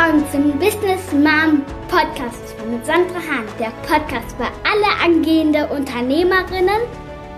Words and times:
willkommen 0.00 0.24
zum 0.32 0.58
Business 0.58 1.12
Mom 1.12 1.62
Podcast 1.88 2.54
mit 2.70 2.86
Sandra 2.86 3.16
Hahn. 3.16 3.44
Der 3.58 3.70
Podcast 3.86 4.34
für 4.36 4.46
alle 4.64 5.04
angehende 5.04 5.66
Unternehmerinnen, 5.66 6.80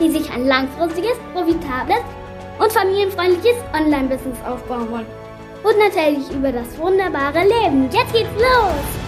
die 0.01 0.11
sich 0.11 0.31
ein 0.31 0.47
langfristiges, 0.47 1.19
profitables 1.33 2.03
und 2.61 2.71
familienfreundliches 2.71 3.59
Online-Business 3.75 4.39
aufbauen 4.47 4.91
wollen. 4.93 5.07
Und 5.65 5.79
natürlich 5.79 6.31
über 6.31 6.53
das 6.53 6.79
wunderbare 6.79 7.43
Leben. 7.43 7.89
Jetzt 7.91 8.13
geht's 8.13 8.31
los! 8.35 9.02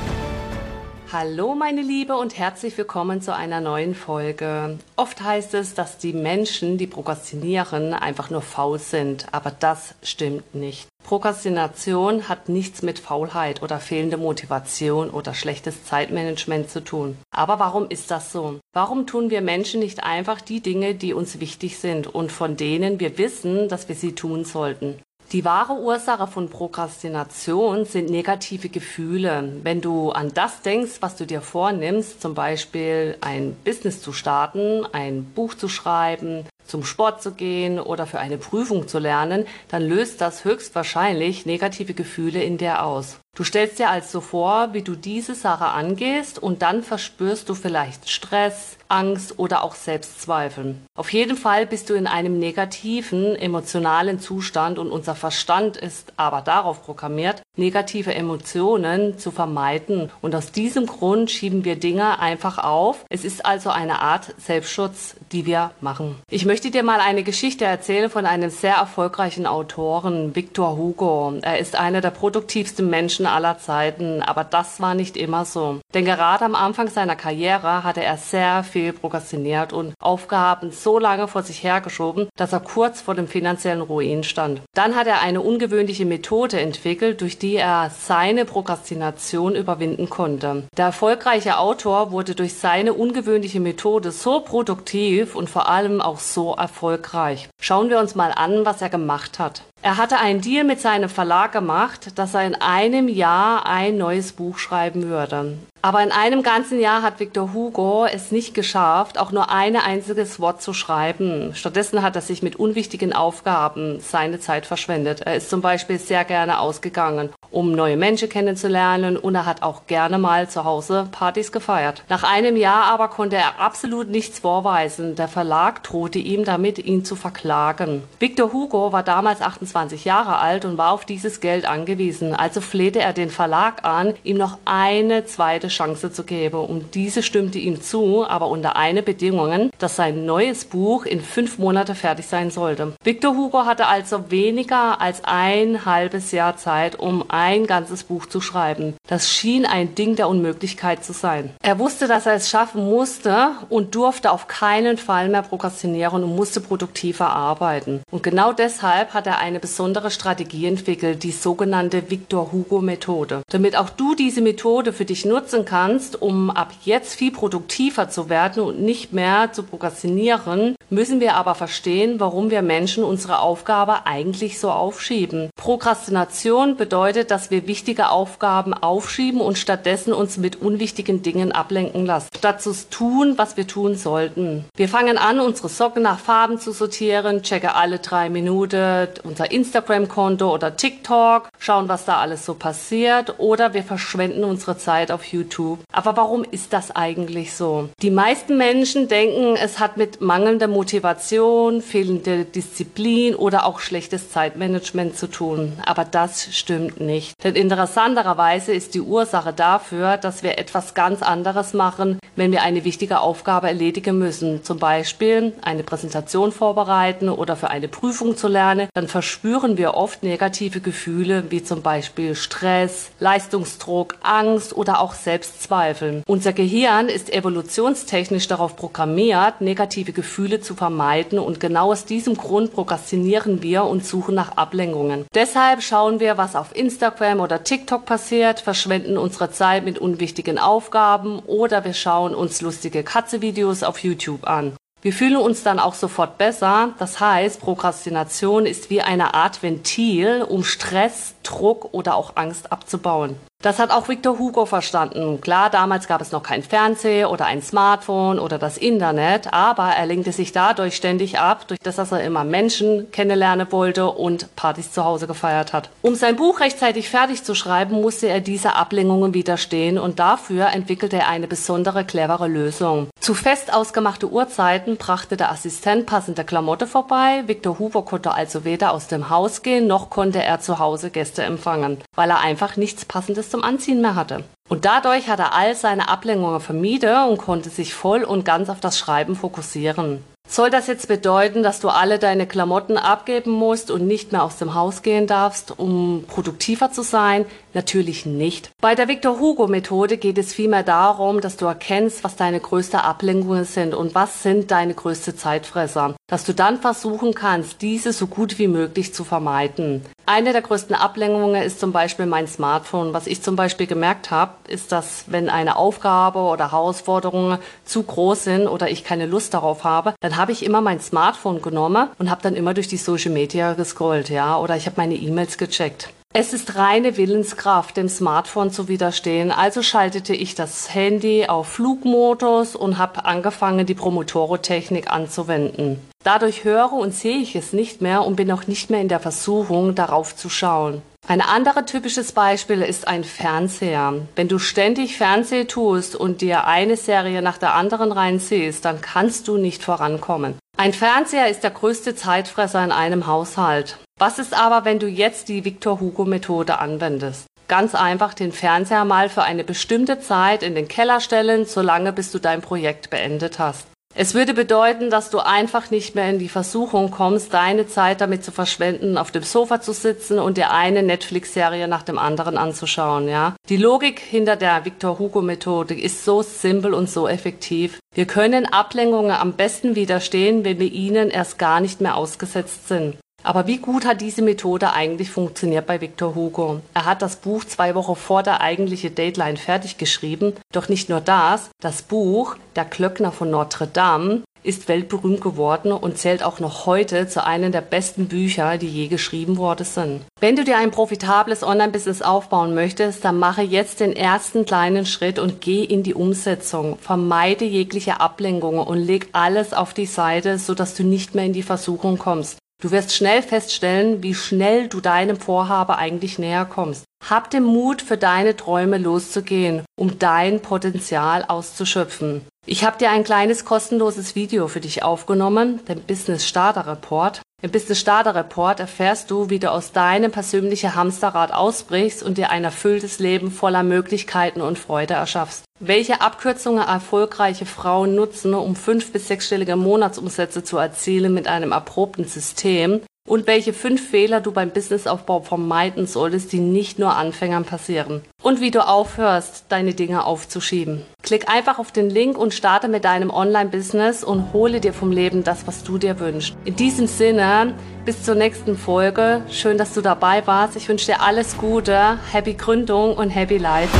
Hallo 1.16 1.54
meine 1.54 1.80
Liebe 1.80 2.16
und 2.16 2.36
herzlich 2.36 2.76
willkommen 2.76 3.22
zu 3.22 3.32
einer 3.32 3.60
neuen 3.60 3.94
Folge. 3.94 4.80
Oft 4.96 5.22
heißt 5.22 5.54
es, 5.54 5.72
dass 5.72 5.96
die 5.96 6.12
Menschen, 6.12 6.76
die 6.76 6.88
prokrastinieren, 6.88 7.94
einfach 7.94 8.30
nur 8.30 8.42
faul 8.42 8.80
sind, 8.80 9.26
aber 9.30 9.52
das 9.52 9.94
stimmt 10.02 10.56
nicht. 10.56 10.88
Prokrastination 11.04 12.28
hat 12.28 12.48
nichts 12.48 12.82
mit 12.82 12.98
Faulheit 12.98 13.62
oder 13.62 13.78
fehlende 13.78 14.16
Motivation 14.16 15.08
oder 15.08 15.34
schlechtes 15.34 15.84
Zeitmanagement 15.84 16.68
zu 16.68 16.82
tun. 16.82 17.16
Aber 17.30 17.60
warum 17.60 17.88
ist 17.88 18.10
das 18.10 18.32
so? 18.32 18.58
Warum 18.72 19.06
tun 19.06 19.30
wir 19.30 19.40
Menschen 19.40 19.78
nicht 19.78 20.02
einfach 20.02 20.40
die 20.40 20.62
Dinge, 20.62 20.96
die 20.96 21.14
uns 21.14 21.38
wichtig 21.38 21.78
sind 21.78 22.08
und 22.08 22.32
von 22.32 22.56
denen 22.56 22.98
wir 22.98 23.18
wissen, 23.18 23.68
dass 23.68 23.88
wir 23.88 23.94
sie 23.94 24.16
tun 24.16 24.44
sollten? 24.44 24.96
Die 25.34 25.44
wahre 25.44 25.72
Ursache 25.72 26.28
von 26.28 26.48
Prokrastination 26.48 27.86
sind 27.86 28.08
negative 28.08 28.68
Gefühle. 28.68 29.52
Wenn 29.64 29.80
du 29.80 30.10
an 30.10 30.30
das 30.32 30.62
denkst, 30.62 30.98
was 31.00 31.16
du 31.16 31.26
dir 31.26 31.40
vornimmst, 31.40 32.22
zum 32.22 32.34
Beispiel 32.34 33.16
ein 33.20 33.56
Business 33.64 34.00
zu 34.00 34.12
starten, 34.12 34.86
ein 34.92 35.24
Buch 35.24 35.54
zu 35.54 35.68
schreiben, 35.68 36.44
zum 36.64 36.84
Sport 36.84 37.22
zu 37.22 37.32
gehen 37.32 37.78
oder 37.78 38.06
für 38.06 38.18
eine 38.18 38.38
Prüfung 38.38 38.88
zu 38.88 38.98
lernen, 38.98 39.46
dann 39.68 39.82
löst 39.82 40.20
das 40.20 40.44
höchstwahrscheinlich 40.44 41.46
negative 41.46 41.94
Gefühle 41.94 42.42
in 42.42 42.58
dir 42.58 42.84
aus. 42.84 43.18
Du 43.36 43.42
stellst 43.42 43.80
dir 43.80 43.90
also 43.90 44.20
vor, 44.20 44.74
wie 44.74 44.82
du 44.82 44.94
diese 44.94 45.34
Sache 45.34 45.66
angehst 45.66 46.38
und 46.38 46.62
dann 46.62 46.84
verspürst 46.84 47.48
du 47.48 47.54
vielleicht 47.54 48.08
Stress, 48.08 48.76
Angst 48.86 49.40
oder 49.40 49.64
auch 49.64 49.74
Selbstzweifel. 49.74 50.76
Auf 50.96 51.12
jeden 51.12 51.36
Fall 51.36 51.66
bist 51.66 51.90
du 51.90 51.94
in 51.94 52.06
einem 52.06 52.38
negativen 52.38 53.34
emotionalen 53.34 54.20
Zustand 54.20 54.78
und 54.78 54.92
unser 54.92 55.16
Verstand 55.16 55.76
ist 55.76 56.12
aber 56.16 56.42
darauf 56.42 56.84
programmiert, 56.84 57.42
negative 57.56 58.14
Emotionen 58.14 59.18
zu 59.18 59.32
vermeiden. 59.32 60.12
Und 60.22 60.36
aus 60.36 60.52
diesem 60.52 60.86
Grund 60.86 61.32
schieben 61.32 61.64
wir 61.64 61.74
Dinge 61.74 62.20
einfach 62.20 62.58
auf. 62.58 63.04
Es 63.08 63.24
ist 63.24 63.44
also 63.44 63.70
eine 63.70 64.00
Art 64.00 64.32
Selbstschutz, 64.38 65.16
die 65.32 65.44
wir 65.44 65.72
machen. 65.80 66.14
Ich 66.30 66.44
möchte 66.44 66.53
dir 66.60 66.82
mal 66.82 67.00
eine 67.00 67.22
Geschichte 67.22 67.64
erzählen 67.64 68.10
von 68.10 68.26
einem 68.26 68.50
sehr 68.50 68.74
erfolgreichen 68.74 69.46
Autoren, 69.46 70.36
Victor 70.36 70.76
Hugo. 70.76 71.34
Er 71.42 71.58
ist 71.58 71.74
einer 71.74 72.00
der 72.00 72.10
produktivsten 72.10 72.90
Menschen 72.90 73.26
aller 73.26 73.58
Zeiten, 73.58 74.22
aber 74.22 74.44
das 74.44 74.80
war 74.80 74.94
nicht 74.94 75.16
immer 75.16 75.44
so. 75.44 75.80
Denn 75.94 76.04
gerade 76.04 76.44
am 76.44 76.54
Anfang 76.54 76.88
seiner 76.88 77.16
Karriere 77.16 77.82
hatte 77.82 78.02
er 78.04 78.16
sehr 78.16 78.62
viel 78.62 78.92
prokrastiniert 78.92 79.72
und 79.72 79.94
Aufgaben 80.00 80.70
so 80.70 80.98
lange 80.98 81.28
vor 81.28 81.42
sich 81.42 81.62
hergeschoben, 81.62 82.28
dass 82.36 82.52
er 82.52 82.60
kurz 82.60 83.00
vor 83.00 83.14
dem 83.14 83.28
finanziellen 83.28 83.80
Ruin 83.80 84.22
stand. 84.22 84.60
Dann 84.74 84.96
hat 84.96 85.06
er 85.06 85.22
eine 85.22 85.40
ungewöhnliche 85.40 86.04
Methode 86.04 86.60
entwickelt, 86.60 87.20
durch 87.20 87.38
die 87.38 87.56
er 87.56 87.90
seine 87.90 88.44
Prokrastination 88.44 89.54
überwinden 89.54 90.10
konnte. 90.10 90.64
Der 90.76 90.86
erfolgreiche 90.86 91.58
Autor 91.58 92.10
wurde 92.10 92.34
durch 92.34 92.54
seine 92.54 92.92
ungewöhnliche 92.92 93.60
Methode 93.60 94.10
so 94.10 94.40
produktiv 94.40 95.34
und 95.34 95.48
vor 95.48 95.68
allem 95.68 96.00
auch 96.00 96.18
so 96.18 96.43
erfolgreich. 96.52 97.48
Schauen 97.58 97.88
wir 97.88 97.98
uns 97.98 98.14
mal 98.14 98.32
an, 98.32 98.66
was 98.66 98.82
er 98.82 98.90
gemacht 98.90 99.38
hat. 99.38 99.62
Er 99.84 99.98
hatte 99.98 100.16
einen 100.16 100.40
Deal 100.40 100.64
mit 100.64 100.80
seinem 100.80 101.10
Verlag 101.10 101.52
gemacht, 101.52 102.18
dass 102.18 102.32
er 102.32 102.46
in 102.46 102.54
einem 102.54 103.06
Jahr 103.06 103.66
ein 103.66 103.98
neues 103.98 104.32
Buch 104.32 104.56
schreiben 104.56 105.10
würde. 105.10 105.58
Aber 105.82 106.02
in 106.02 106.12
einem 106.12 106.42
ganzen 106.42 106.80
Jahr 106.80 107.02
hat 107.02 107.20
Victor 107.20 107.52
Hugo 107.52 108.06
es 108.06 108.32
nicht 108.32 108.54
geschafft, 108.54 109.18
auch 109.18 109.32
nur 109.32 109.50
ein 109.50 109.76
einziges 109.76 110.40
Wort 110.40 110.62
zu 110.62 110.72
schreiben. 110.72 111.50
Stattdessen 111.54 112.00
hat 112.00 112.16
er 112.16 112.22
sich 112.22 112.42
mit 112.42 112.56
unwichtigen 112.56 113.12
Aufgaben 113.12 114.00
seine 114.00 114.40
Zeit 114.40 114.64
verschwendet. 114.64 115.20
Er 115.20 115.36
ist 115.36 115.50
zum 115.50 115.60
Beispiel 115.60 115.98
sehr 115.98 116.24
gerne 116.24 116.60
ausgegangen, 116.60 117.28
um 117.50 117.72
neue 117.72 117.98
Menschen 117.98 118.30
kennenzulernen 118.30 119.18
und 119.18 119.34
er 119.34 119.44
hat 119.44 119.62
auch 119.62 119.86
gerne 119.86 120.16
mal 120.16 120.48
zu 120.48 120.64
Hause 120.64 121.06
Partys 121.12 121.52
gefeiert. 121.52 122.02
Nach 122.08 122.22
einem 122.22 122.56
Jahr 122.56 122.84
aber 122.84 123.08
konnte 123.08 123.36
er 123.36 123.60
absolut 123.60 124.08
nichts 124.08 124.38
vorweisen. 124.38 125.16
Der 125.16 125.28
Verlag 125.28 125.82
drohte 125.82 126.18
ihm 126.18 126.46
damit, 126.46 126.78
ihn 126.78 127.04
zu 127.04 127.14
verklagen. 127.14 128.04
Victor 128.18 128.54
Hugo 128.54 128.90
war 128.90 129.02
damals 129.02 129.42
28 129.42 129.73
Jahre 130.04 130.38
alt 130.38 130.64
und 130.64 130.78
war 130.78 130.92
auf 130.92 131.04
dieses 131.04 131.40
Geld 131.40 131.66
angewiesen. 131.66 132.34
Also 132.34 132.60
flehte 132.60 133.00
er 133.00 133.12
den 133.12 133.30
Verlag 133.30 133.84
an, 133.84 134.14
ihm 134.22 134.36
noch 134.36 134.58
eine 134.64 135.24
zweite 135.24 135.68
Chance 135.68 136.12
zu 136.12 136.24
geben. 136.24 136.60
Und 136.60 136.94
diese 136.94 137.22
stimmte 137.22 137.58
ihm 137.58 137.82
zu, 137.82 138.26
aber 138.26 138.48
unter 138.48 138.76
eine 138.76 139.02
Bedingung, 139.02 139.70
dass 139.78 139.96
sein 139.96 140.24
neues 140.24 140.64
Buch 140.64 141.04
in 141.04 141.20
fünf 141.20 141.58
Monate 141.58 141.94
fertig 141.94 142.26
sein 142.26 142.50
sollte. 142.50 142.92
Victor 143.02 143.34
Hugo 143.36 143.66
hatte 143.66 143.86
also 143.86 144.30
weniger 144.30 145.00
als 145.00 145.22
ein 145.24 145.84
halbes 145.84 146.32
Jahr 146.32 146.56
Zeit, 146.56 146.98
um 146.98 147.24
ein 147.28 147.66
ganzes 147.66 148.04
Buch 148.04 148.26
zu 148.26 148.40
schreiben. 148.40 148.94
Das 149.08 149.30
schien 149.30 149.66
ein 149.66 149.94
Ding 149.94 150.16
der 150.16 150.28
Unmöglichkeit 150.28 151.04
zu 151.04 151.12
sein. 151.12 151.50
Er 151.62 151.78
wusste, 151.78 152.06
dass 152.06 152.26
er 152.26 152.34
es 152.34 152.48
schaffen 152.48 152.84
musste 152.88 153.52
und 153.68 153.94
durfte 153.94 154.30
auf 154.30 154.46
keinen 154.46 154.98
Fall 154.98 155.28
mehr 155.28 155.42
prokrastinieren 155.42 156.22
und 156.22 156.36
musste 156.36 156.60
produktiver 156.60 157.30
arbeiten. 157.30 158.02
Und 158.10 158.22
genau 158.22 158.52
deshalb 158.52 159.14
hat 159.14 159.26
er 159.26 159.38
eine 159.38 159.60
besondere 159.64 160.10
Strategie 160.10 160.66
entwickelt, 160.66 161.22
die 161.22 161.32
sogenannte 161.32 162.10
Victor 162.10 162.52
Hugo 162.52 162.82
Methode. 162.82 163.40
Damit 163.48 163.78
auch 163.78 163.88
du 163.88 164.14
diese 164.14 164.42
Methode 164.42 164.92
für 164.92 165.06
dich 165.06 165.24
nutzen 165.24 165.64
kannst, 165.64 166.20
um 166.20 166.50
ab 166.50 166.74
jetzt 166.84 167.14
viel 167.14 167.32
produktiver 167.32 168.10
zu 168.10 168.28
werden 168.28 168.62
und 168.62 168.82
nicht 168.82 169.14
mehr 169.14 169.54
zu 169.54 169.62
prokrastinieren, 169.62 170.76
müssen 170.90 171.18
wir 171.18 171.36
aber 171.36 171.54
verstehen, 171.54 172.20
warum 172.20 172.50
wir 172.50 172.60
Menschen 172.60 173.04
unsere 173.04 173.38
Aufgabe 173.38 174.04
eigentlich 174.04 174.60
so 174.60 174.70
aufschieben. 174.70 175.48
Prokrastination 175.56 176.76
bedeutet, 176.76 177.30
dass 177.30 177.50
wir 177.50 177.66
wichtige 177.66 178.10
Aufgaben 178.10 178.74
aufschieben 178.74 179.40
und 179.40 179.56
stattdessen 179.56 180.12
uns 180.12 180.36
mit 180.36 180.60
unwichtigen 180.60 181.22
Dingen 181.22 181.52
ablenken 181.52 182.04
lassen, 182.04 182.28
statt 182.36 182.60
zu 182.60 182.74
tun, 182.90 183.38
was 183.38 183.56
wir 183.56 183.66
tun 183.66 183.96
sollten. 183.96 184.66
Wir 184.76 184.90
fangen 184.90 185.16
an, 185.16 185.40
unsere 185.40 185.70
Socken 185.70 186.02
nach 186.02 186.18
Farben 186.18 186.58
zu 186.58 186.72
sortieren, 186.72 187.42
checke 187.42 187.74
alle 187.74 187.98
drei 187.98 188.28
Minuten 188.28 189.08
unser 189.22 189.53
Instagram-Konto 189.54 190.52
oder 190.52 190.76
TikTok, 190.76 191.48
schauen, 191.58 191.88
was 191.88 192.04
da 192.04 192.18
alles 192.18 192.44
so 192.44 192.54
passiert 192.54 193.38
oder 193.38 193.72
wir 193.74 193.82
verschwenden 193.82 194.44
unsere 194.44 194.76
Zeit 194.76 195.10
auf 195.10 195.24
YouTube. 195.24 195.78
Aber 195.92 196.16
warum 196.16 196.44
ist 196.44 196.72
das 196.72 196.94
eigentlich 196.94 197.54
so? 197.54 197.88
Die 198.02 198.10
meisten 198.10 198.56
Menschen 198.56 199.08
denken, 199.08 199.56
es 199.56 199.78
hat 199.78 199.96
mit 199.96 200.20
mangelnder 200.20 200.68
Motivation, 200.68 201.80
fehlender 201.82 202.44
Disziplin 202.44 203.34
oder 203.34 203.66
auch 203.66 203.80
schlechtes 203.80 204.30
Zeitmanagement 204.30 205.16
zu 205.16 205.28
tun. 205.28 205.72
Aber 205.86 206.04
das 206.04 206.54
stimmt 206.54 207.00
nicht. 207.00 207.32
Denn 207.44 207.54
interessanterweise 207.54 208.72
ist 208.72 208.94
die 208.94 209.00
Ursache 209.00 209.52
dafür, 209.52 210.16
dass 210.16 210.42
wir 210.42 210.58
etwas 210.58 210.94
ganz 210.94 211.22
anderes 211.22 211.74
machen, 211.74 212.18
wenn 212.36 212.52
wir 212.52 212.62
eine 212.62 212.84
wichtige 212.84 213.20
Aufgabe 213.20 213.68
erledigen 213.68 214.18
müssen. 214.18 214.64
Zum 214.64 214.78
Beispiel 214.78 215.52
eine 215.62 215.82
Präsentation 215.82 216.52
vorbereiten 216.52 217.28
oder 217.28 217.56
für 217.56 217.70
eine 217.70 217.88
Prüfung 217.88 218.36
zu 218.36 218.48
lernen. 218.48 218.88
Dann 218.94 219.08
verspüren 219.08 219.76
wir 219.76 219.94
oft 219.94 220.22
negative 220.22 220.80
Gefühle 220.80 221.44
wie 221.50 221.62
zum 221.62 221.82
Beispiel 221.82 222.34
Stress, 222.34 223.10
Leistungsdruck, 223.20 224.16
Angst 224.22 224.76
oder 224.76 225.00
auch 225.00 225.14
Selbst 225.14 225.44
Selbstzweifeln. 225.44 226.22
Unser 226.26 226.52
Gehirn 226.52 227.08
ist 227.08 227.32
evolutionstechnisch 227.32 228.48
darauf 228.48 228.76
programmiert, 228.76 229.60
negative 229.60 230.12
Gefühle 230.12 230.60
zu 230.60 230.74
vermeiden 230.74 231.38
und 231.38 231.60
genau 231.60 231.92
aus 231.92 232.04
diesem 232.04 232.36
Grund 232.36 232.72
prokrastinieren 232.72 233.62
wir 233.62 233.84
und 233.84 234.06
suchen 234.06 234.34
nach 234.34 234.56
Ablenkungen. 234.56 235.26
Deshalb 235.34 235.82
schauen 235.82 236.20
wir, 236.20 236.38
was 236.38 236.56
auf 236.56 236.74
Instagram 236.74 237.40
oder 237.40 237.62
TikTok 237.64 238.06
passiert, 238.06 238.60
verschwenden 238.60 239.18
unsere 239.18 239.50
Zeit 239.50 239.84
mit 239.84 239.98
unwichtigen 239.98 240.58
Aufgaben 240.58 241.40
oder 241.40 241.84
wir 241.84 241.94
schauen 241.94 242.23
uns 242.32 242.60
lustige 242.60 243.02
Katzevideos 243.02 243.82
auf 243.82 243.98
YouTube 243.98 244.46
an. 244.46 244.76
Wir 245.02 245.12
fühlen 245.12 245.36
uns 245.36 245.64
dann 245.64 245.80
auch 245.80 245.92
sofort 245.92 246.38
besser. 246.38 246.94
Das 246.98 247.20
heißt, 247.20 247.60
Prokrastination 247.60 248.64
ist 248.64 248.88
wie 248.88 249.02
eine 249.02 249.34
Art 249.34 249.62
Ventil, 249.62 250.46
um 250.48 250.62
Stress, 250.64 251.34
Druck 251.42 251.92
oder 251.92 252.14
auch 252.14 252.36
Angst 252.36 252.72
abzubauen. 252.72 253.36
Das 253.64 253.78
hat 253.78 253.92
auch 253.92 254.08
Victor 254.10 254.38
Hugo 254.38 254.66
verstanden. 254.66 255.40
Klar, 255.40 255.70
damals 255.70 256.06
gab 256.06 256.20
es 256.20 256.32
noch 256.32 256.42
kein 256.42 256.62
Fernseher 256.62 257.30
oder 257.30 257.46
ein 257.46 257.62
Smartphone 257.62 258.38
oder 258.38 258.58
das 258.58 258.76
Internet, 258.76 259.54
aber 259.54 259.84
er 259.84 260.04
lenkte 260.04 260.32
sich 260.32 260.52
dadurch 260.52 260.94
ständig 260.94 261.38
ab, 261.38 261.66
durch 261.66 261.80
das, 261.82 261.96
dass 261.96 262.12
er 262.12 262.22
immer 262.22 262.44
Menschen 262.44 263.10
kennenlernen 263.10 263.66
wollte 263.70 264.10
und 264.10 264.54
Partys 264.54 264.92
zu 264.92 265.06
Hause 265.06 265.26
gefeiert 265.26 265.72
hat. 265.72 265.88
Um 266.02 266.14
sein 266.14 266.36
Buch 266.36 266.60
rechtzeitig 266.60 267.08
fertig 267.08 267.42
zu 267.42 267.54
schreiben, 267.54 268.02
musste 268.02 268.28
er 268.28 268.40
dieser 268.40 268.76
Ablenkungen 268.76 269.32
widerstehen 269.32 269.98
und 269.98 270.18
dafür 270.18 270.66
entwickelte 270.74 271.16
er 271.16 271.28
eine 271.28 271.48
besondere, 271.48 272.04
clevere 272.04 272.48
Lösung. 272.48 273.08
Zu 273.18 273.32
fest 273.32 273.72
ausgemachte 273.72 274.30
Uhrzeiten 274.30 274.98
brachte 274.98 275.38
der 275.38 275.50
Assistent 275.50 276.04
passende 276.04 276.44
Klamotte 276.44 276.86
vorbei. 276.86 277.44
Victor 277.46 277.78
Hugo 277.78 278.02
konnte 278.02 278.34
also 278.34 278.66
weder 278.66 278.92
aus 278.92 279.06
dem 279.06 279.30
Haus 279.30 279.62
gehen, 279.62 279.86
noch 279.86 280.10
konnte 280.10 280.42
er 280.42 280.60
zu 280.60 280.78
Hause 280.78 281.08
Gäste 281.08 281.42
empfangen, 281.42 281.96
weil 282.14 282.28
er 282.28 282.40
einfach 282.40 282.76
nichts 282.76 283.06
Passendes 283.06 283.53
zum 283.54 283.62
Anziehen 283.62 284.00
mehr 284.00 284.16
hatte. 284.16 284.42
Und 284.68 284.84
dadurch 284.84 285.28
hat 285.28 285.38
er 285.38 285.54
all 285.54 285.76
seine 285.76 286.08
Ablenkungen 286.08 286.58
vermieden 286.58 287.28
und 287.28 287.38
konnte 287.38 287.70
sich 287.70 287.94
voll 287.94 288.24
und 288.24 288.44
ganz 288.44 288.68
auf 288.68 288.80
das 288.80 288.98
Schreiben 288.98 289.36
fokussieren. 289.36 290.24
Soll 290.48 290.70
das 290.70 290.88
jetzt 290.88 291.06
bedeuten, 291.06 291.62
dass 291.62 291.78
du 291.78 291.88
alle 291.88 292.18
deine 292.18 292.48
Klamotten 292.48 292.98
abgeben 292.98 293.52
musst 293.52 293.92
und 293.92 294.08
nicht 294.08 294.32
mehr 294.32 294.42
aus 294.42 294.56
dem 294.56 294.74
Haus 294.74 295.02
gehen 295.02 295.28
darfst, 295.28 295.78
um 295.78 296.24
produktiver 296.26 296.90
zu 296.90 297.02
sein? 297.02 297.46
Natürlich 297.74 298.26
nicht. 298.26 298.70
Bei 298.82 298.96
der 298.96 299.06
Victor 299.06 299.38
Hugo 299.38 299.68
Methode 299.68 300.18
geht 300.18 300.36
es 300.36 300.52
vielmehr 300.52 300.82
darum, 300.82 301.40
dass 301.40 301.56
du 301.56 301.66
erkennst, 301.66 302.24
was 302.24 302.34
deine 302.34 302.58
größten 302.58 302.98
Ablenkungen 302.98 303.64
sind 303.64 303.94
und 303.94 304.16
was 304.16 304.42
sind 304.42 304.72
deine 304.72 304.94
größte 304.94 305.36
Zeitfresser. 305.36 306.16
Dass 306.26 306.44
du 306.44 306.52
dann 306.52 306.80
versuchen 306.80 307.34
kannst, 307.34 307.82
diese 307.82 308.12
so 308.12 308.26
gut 308.26 308.58
wie 308.58 308.68
möglich 308.68 309.14
zu 309.14 309.22
vermeiden. 309.22 310.04
Eine 310.26 310.52
der 310.52 310.62
größten 310.62 310.96
Ablenkungen 310.96 311.62
ist 311.62 311.80
zum 311.80 311.92
Beispiel 311.92 312.24
mein 312.24 312.46
Smartphone. 312.46 313.12
Was 313.12 313.26
ich 313.26 313.42
zum 313.42 313.56
Beispiel 313.56 313.86
gemerkt 313.86 314.30
habe, 314.30 314.52
ist, 314.68 314.90
dass 314.90 315.24
wenn 315.26 315.50
eine 315.50 315.76
Aufgabe 315.76 316.38
oder 316.38 316.72
Herausforderungen 316.72 317.58
zu 317.84 318.02
groß 318.02 318.44
sind 318.44 318.66
oder 318.66 318.88
ich 318.88 319.04
keine 319.04 319.26
Lust 319.26 319.52
darauf 319.52 319.84
habe, 319.84 320.14
dann 320.20 320.38
habe 320.38 320.52
ich 320.52 320.64
immer 320.64 320.80
mein 320.80 321.00
Smartphone 321.00 321.60
genommen 321.60 322.08
und 322.18 322.30
habe 322.30 322.40
dann 322.40 322.56
immer 322.56 322.72
durch 322.72 322.88
die 322.88 322.96
Social 322.96 323.32
Media 323.32 323.74
gescrollt, 323.74 324.30
ja, 324.30 324.56
oder 324.56 324.76
ich 324.76 324.86
habe 324.86 324.96
meine 324.96 325.14
E-Mails 325.14 325.58
gecheckt. 325.58 326.08
Es 326.32 326.54
ist 326.54 326.74
reine 326.74 327.16
Willenskraft, 327.18 327.96
dem 327.96 328.08
Smartphone 328.08 328.70
zu 328.70 328.88
widerstehen. 328.88 329.52
Also 329.52 329.82
schaltete 329.82 330.34
ich 330.34 330.54
das 330.54 330.92
Handy 330.92 331.46
auf 331.46 331.68
Flugmodus 331.68 332.74
und 332.74 332.96
habe 332.98 333.26
angefangen, 333.26 333.86
die 333.86 333.94
Promotoro-Technik 333.94 335.12
anzuwenden. 335.12 336.00
Dadurch 336.24 336.64
höre 336.64 336.92
und 336.94 337.14
sehe 337.14 337.36
ich 337.36 337.54
es 337.54 337.74
nicht 337.74 338.00
mehr 338.00 338.24
und 338.24 338.36
bin 338.36 338.50
auch 338.50 338.66
nicht 338.66 338.88
mehr 338.90 339.02
in 339.02 339.08
der 339.08 339.20
Versuchung, 339.20 339.94
darauf 339.94 340.34
zu 340.34 340.48
schauen. 340.48 341.02
Ein 341.28 341.40
anderes 341.40 341.84
typisches 341.86 342.32
Beispiel 342.32 342.82
ist 342.82 343.06
ein 343.08 343.24
Fernseher. 343.24 344.14
Wenn 344.34 344.48
du 344.48 344.58
ständig 344.58 345.16
Fernseh 345.16 345.64
tust 345.64 346.16
und 346.16 346.40
dir 346.40 346.66
eine 346.66 346.96
Serie 346.96 347.42
nach 347.42 347.58
der 347.58 347.74
anderen 347.74 348.10
reinziehst, 348.10 348.84
dann 348.84 349.00
kannst 349.00 349.48
du 349.48 349.56
nicht 349.58 349.82
vorankommen. 349.82 350.58
Ein 350.76 350.92
Fernseher 350.92 351.48
ist 351.48 351.62
der 351.62 351.70
größte 351.70 352.14
Zeitfresser 352.14 352.82
in 352.82 352.92
einem 352.92 353.26
Haushalt. 353.26 353.98
Was 354.18 354.38
ist 354.38 354.58
aber, 354.58 354.84
wenn 354.84 354.98
du 354.98 355.06
jetzt 355.06 355.48
die 355.48 355.64
Victor 355.64 356.00
Hugo 356.00 356.24
Methode 356.24 356.78
anwendest? 356.78 357.46
Ganz 357.68 357.94
einfach 357.94 358.34
den 358.34 358.52
Fernseher 358.52 359.04
mal 359.04 359.28
für 359.28 359.42
eine 359.42 359.64
bestimmte 359.64 360.20
Zeit 360.20 360.62
in 360.62 360.74
den 360.74 360.88
Keller 360.88 361.20
stellen, 361.20 361.64
solange 361.64 362.12
bis 362.12 362.30
du 362.32 362.38
dein 362.38 362.60
Projekt 362.60 363.10
beendet 363.10 363.58
hast. 363.58 363.86
Es 364.16 364.32
würde 364.32 364.54
bedeuten, 364.54 365.10
dass 365.10 365.30
du 365.30 365.40
einfach 365.40 365.90
nicht 365.90 366.14
mehr 366.14 366.30
in 366.30 366.38
die 366.38 366.48
Versuchung 366.48 367.10
kommst, 367.10 367.52
deine 367.52 367.88
Zeit 367.88 368.20
damit 368.20 368.44
zu 368.44 368.52
verschwenden, 368.52 369.18
auf 369.18 369.32
dem 369.32 369.42
Sofa 369.42 369.80
zu 369.80 369.92
sitzen 369.92 370.38
und 370.38 370.56
dir 370.56 370.70
eine 370.70 371.02
Netflix-Serie 371.02 371.88
nach 371.88 372.02
dem 372.02 372.16
anderen 372.16 372.56
anzuschauen, 372.56 373.26
ja. 373.26 373.56
Die 373.68 373.76
Logik 373.76 374.20
hinter 374.20 374.54
der 374.54 374.84
Victor 374.84 375.18
Hugo 375.18 375.42
Methode 375.42 375.94
ist 375.94 376.24
so 376.24 376.42
simpel 376.42 376.94
und 376.94 377.10
so 377.10 377.26
effektiv. 377.26 377.98
Wir 378.14 378.26
können 378.26 378.66
Ablenkungen 378.66 379.32
am 379.32 379.54
besten 379.54 379.96
widerstehen, 379.96 380.64
wenn 380.64 380.78
wir 380.78 380.92
ihnen 380.92 381.30
erst 381.30 381.58
gar 381.58 381.80
nicht 381.80 382.00
mehr 382.00 382.16
ausgesetzt 382.16 382.86
sind. 382.86 383.16
Aber 383.44 383.66
wie 383.66 383.76
gut 383.76 384.06
hat 384.06 384.22
diese 384.22 384.40
Methode 384.40 384.94
eigentlich 384.94 385.30
funktioniert 385.30 385.86
bei 385.86 386.00
Victor 386.00 386.34
Hugo? 386.34 386.80
Er 386.94 387.04
hat 387.04 387.20
das 387.20 387.36
Buch 387.36 387.62
zwei 387.64 387.94
Wochen 387.94 388.16
vor 388.16 388.42
der 388.42 388.62
eigentlichen 388.62 389.14
Deadline 389.14 389.58
fertig 389.58 389.98
geschrieben. 389.98 390.54
Doch 390.72 390.88
nicht 390.88 391.10
nur 391.10 391.20
das, 391.20 391.68
das 391.80 392.00
Buch 392.02 392.56
Der 392.74 392.86
Klöckner 392.86 393.32
von 393.32 393.50
Notre 393.50 393.86
Dame 393.86 394.42
ist 394.62 394.88
weltberühmt 394.88 395.42
geworden 395.42 395.92
und 395.92 396.16
zählt 396.16 396.42
auch 396.42 396.58
noch 396.58 396.86
heute 396.86 397.28
zu 397.28 397.44
einem 397.44 397.70
der 397.70 397.82
besten 397.82 398.28
Bücher, 398.28 398.78
die 398.78 398.88
je 398.88 399.08
geschrieben 399.08 399.58
worden 399.58 399.84
sind. 399.84 400.22
Wenn 400.40 400.56
du 400.56 400.64
dir 400.64 400.78
ein 400.78 400.90
profitables 400.90 401.62
Online-Business 401.62 402.22
aufbauen 402.22 402.74
möchtest, 402.74 403.26
dann 403.26 403.38
mache 403.38 403.60
jetzt 403.60 404.00
den 404.00 404.16
ersten 404.16 404.64
kleinen 404.64 405.04
Schritt 405.04 405.38
und 405.38 405.60
geh 405.60 405.84
in 405.84 406.02
die 406.02 406.14
Umsetzung. 406.14 406.96
Vermeide 406.98 407.66
jegliche 407.66 408.20
Ablenkungen 408.22 408.86
und 408.86 409.04
leg 409.04 409.28
alles 409.32 409.74
auf 409.74 409.92
die 409.92 410.06
Seite, 410.06 410.58
sodass 410.58 410.94
du 410.94 411.04
nicht 411.04 411.34
mehr 411.34 411.44
in 411.44 411.52
die 411.52 411.62
Versuchung 411.62 412.16
kommst. 412.16 412.56
Du 412.82 412.90
wirst 412.90 413.14
schnell 413.14 413.42
feststellen, 413.42 414.22
wie 414.22 414.34
schnell 414.34 414.88
du 414.88 415.00
deinem 415.00 415.38
Vorhabe 415.38 415.96
eigentlich 415.96 416.38
näher 416.38 416.64
kommst. 416.64 417.04
Hab 417.24 417.50
den 417.50 417.62
Mut, 417.62 418.02
für 418.02 418.18
deine 418.18 418.56
Träume 418.56 418.98
loszugehen, 418.98 419.84
um 419.96 420.18
dein 420.18 420.60
Potenzial 420.60 421.44
auszuschöpfen. 421.44 422.42
Ich 422.66 422.84
habe 422.84 422.98
dir 422.98 423.10
ein 423.10 423.24
kleines 423.24 423.64
kostenloses 423.64 424.34
Video 424.34 424.68
für 424.68 424.80
dich 424.80 425.02
aufgenommen, 425.02 425.84
den 425.86 426.02
Business 426.02 426.46
Starter 426.46 426.86
Report. 426.86 427.40
Im 427.64 427.70
Business 427.70 427.98
Starter 427.98 428.34
Report 428.34 428.78
erfährst 428.78 429.30
du, 429.30 429.48
wie 429.48 429.58
du 429.58 429.70
aus 429.70 429.90
deinem 429.92 430.30
persönlichen 430.30 430.94
Hamsterrad 430.94 431.50
ausbrichst 431.50 432.22
und 432.22 432.36
dir 432.36 432.50
ein 432.50 432.62
erfülltes 432.62 433.20
Leben 433.20 433.50
voller 433.50 433.82
Möglichkeiten 433.82 434.60
und 434.60 434.78
Freude 434.78 435.14
erschaffst. 435.14 435.64
Welche 435.80 436.20
Abkürzungen 436.20 436.86
erfolgreiche 436.86 437.64
Frauen 437.64 438.14
nutzen, 438.14 438.52
um 438.52 438.76
fünf- 438.76 439.12
bis 439.12 439.28
sechsstellige 439.28 439.76
Monatsumsätze 439.76 440.62
zu 440.62 440.76
erzielen 440.76 441.32
mit 441.32 441.48
einem 441.48 441.72
erprobten 441.72 442.26
System 442.26 443.00
und 443.26 443.46
welche 443.46 443.72
fünf 443.72 444.10
Fehler 444.10 444.40
du 444.40 444.52
beim 444.52 444.70
Businessaufbau 444.70 445.40
vermeiden 445.40 446.06
solltest, 446.06 446.52
die 446.52 446.60
nicht 446.60 446.98
nur 446.98 447.16
Anfängern 447.16 447.64
passieren. 447.64 448.22
Und 448.42 448.60
wie 448.60 448.70
du 448.70 448.86
aufhörst, 448.86 449.64
deine 449.70 449.94
Dinge 449.94 450.24
aufzuschieben. 450.24 451.02
Klick 451.22 451.48
einfach 451.48 451.78
auf 451.78 451.90
den 451.90 452.10
Link 452.10 452.36
und 452.36 452.52
starte 452.52 452.88
mit 452.88 453.04
deinem 453.04 453.30
Online-Business 453.30 454.24
und 454.24 454.52
hole 454.52 454.80
dir 454.80 454.92
vom 454.92 455.10
Leben 455.10 455.42
das, 455.42 455.66
was 455.66 455.82
du 455.84 455.96
dir 455.96 456.20
wünschst. 456.20 456.54
In 456.66 456.76
diesem 456.76 457.06
Sinne, 457.06 457.74
bis 458.04 458.22
zur 458.22 458.34
nächsten 458.34 458.76
Folge. 458.76 459.42
Schön, 459.50 459.78
dass 459.78 459.94
du 459.94 460.02
dabei 460.02 460.46
warst. 460.46 460.76
Ich 460.76 460.88
wünsche 460.88 461.06
dir 461.06 461.22
alles 461.22 461.56
Gute, 461.56 462.18
happy 462.30 462.52
Gründung 462.54 463.16
und 463.16 463.30
happy 463.30 463.56
Life. 463.56 463.96